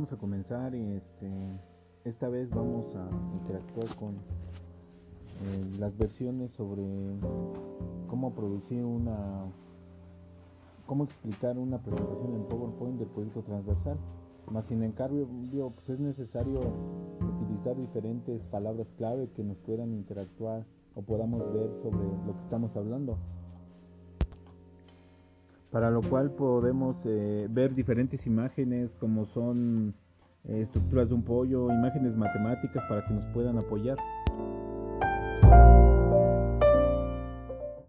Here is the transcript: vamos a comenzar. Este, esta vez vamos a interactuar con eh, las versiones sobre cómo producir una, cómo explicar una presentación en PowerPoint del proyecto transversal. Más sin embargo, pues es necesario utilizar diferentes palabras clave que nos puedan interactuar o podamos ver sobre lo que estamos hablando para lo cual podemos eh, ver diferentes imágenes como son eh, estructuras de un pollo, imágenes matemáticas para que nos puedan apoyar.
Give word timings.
vamos 0.00 0.12
a 0.14 0.16
comenzar. 0.16 0.74
Este, 0.74 1.28
esta 2.06 2.30
vez 2.30 2.48
vamos 2.48 2.86
a 2.96 3.06
interactuar 3.34 3.94
con 3.96 4.14
eh, 4.14 5.76
las 5.78 5.94
versiones 5.98 6.52
sobre 6.52 6.82
cómo 8.08 8.32
producir 8.34 8.82
una, 8.82 9.44
cómo 10.86 11.04
explicar 11.04 11.58
una 11.58 11.82
presentación 11.82 12.34
en 12.34 12.44
PowerPoint 12.44 12.98
del 12.98 13.08
proyecto 13.08 13.42
transversal. 13.42 13.98
Más 14.50 14.64
sin 14.64 14.82
embargo, 14.82 15.28
pues 15.74 15.90
es 15.90 16.00
necesario 16.00 16.60
utilizar 17.20 17.76
diferentes 17.76 18.40
palabras 18.44 18.94
clave 18.96 19.28
que 19.36 19.44
nos 19.44 19.58
puedan 19.58 19.92
interactuar 19.92 20.64
o 20.94 21.02
podamos 21.02 21.40
ver 21.52 21.74
sobre 21.82 22.06
lo 22.26 22.34
que 22.36 22.42
estamos 22.44 22.74
hablando 22.74 23.18
para 25.70 25.90
lo 25.90 26.02
cual 26.02 26.32
podemos 26.32 26.96
eh, 27.04 27.46
ver 27.48 27.74
diferentes 27.74 28.26
imágenes 28.26 28.96
como 28.96 29.26
son 29.26 29.94
eh, 30.44 30.60
estructuras 30.62 31.08
de 31.08 31.14
un 31.14 31.22
pollo, 31.22 31.72
imágenes 31.72 32.16
matemáticas 32.16 32.82
para 32.88 33.06
que 33.06 33.14
nos 33.14 33.24
puedan 33.32 33.58
apoyar. 33.58 33.98